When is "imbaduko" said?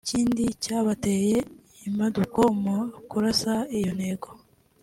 1.87-2.41